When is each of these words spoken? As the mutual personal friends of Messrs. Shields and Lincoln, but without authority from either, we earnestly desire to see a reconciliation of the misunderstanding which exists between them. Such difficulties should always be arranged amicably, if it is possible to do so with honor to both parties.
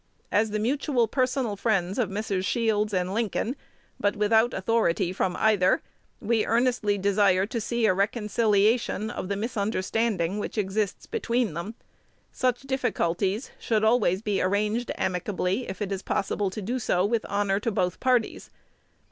As 0.31 0.49
the 0.49 0.57
mutual 0.57 1.07
personal 1.07 1.55
friends 1.55 1.99
of 1.99 2.09
Messrs. 2.09 2.43
Shields 2.43 2.91
and 2.91 3.13
Lincoln, 3.13 3.55
but 3.99 4.15
without 4.15 4.51
authority 4.51 5.13
from 5.13 5.35
either, 5.37 5.83
we 6.19 6.43
earnestly 6.43 6.97
desire 6.97 7.45
to 7.45 7.61
see 7.61 7.85
a 7.85 7.93
reconciliation 7.93 9.11
of 9.11 9.29
the 9.29 9.35
misunderstanding 9.35 10.39
which 10.39 10.57
exists 10.57 11.05
between 11.05 11.53
them. 11.53 11.75
Such 12.31 12.61
difficulties 12.61 13.51
should 13.59 13.83
always 13.83 14.23
be 14.23 14.41
arranged 14.41 14.91
amicably, 14.97 15.69
if 15.69 15.83
it 15.83 15.91
is 15.91 16.01
possible 16.01 16.49
to 16.49 16.63
do 16.63 16.79
so 16.79 17.05
with 17.05 17.23
honor 17.29 17.59
to 17.59 17.69
both 17.69 17.99
parties. 17.99 18.49